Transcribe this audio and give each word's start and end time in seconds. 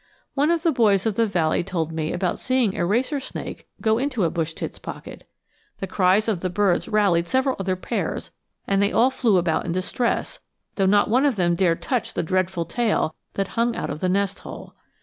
One 0.33 0.49
of 0.49 0.63
the 0.63 0.71
boys 0.71 1.05
of 1.05 1.13
the 1.15 1.27
valley 1.27 1.63
told 1.63 1.91
me 1.91 2.11
about 2.11 2.39
seeing 2.39 2.75
a 2.75 2.87
racer 2.87 3.19
snake 3.19 3.67
go 3.81 3.99
into 3.99 4.23
a 4.23 4.31
bush 4.31 4.55
tit's 4.55 4.79
pocket. 4.79 5.25
The 5.77 5.85
cries 5.85 6.27
of 6.27 6.39
the 6.39 6.49
birds 6.49 6.89
rallied 6.89 7.27
several 7.27 7.55
other 7.59 7.75
pairs, 7.75 8.31
and 8.65 8.81
they 8.81 8.91
all 8.91 9.11
flew 9.11 9.37
about 9.37 9.67
in 9.67 9.73
distress, 9.73 10.39
though 10.73 10.87
not 10.87 11.07
one 11.11 11.23
of 11.27 11.35
them 11.35 11.53
dared 11.53 11.83
touch 11.83 12.15
the 12.15 12.23
dreadful 12.23 12.65
tail 12.65 13.13
that 13.35 13.49
hung 13.49 13.75
out 13.75 13.91
of 13.91 13.99
the 13.99 14.09
nest 14.09 14.39
hole. 14.39 14.73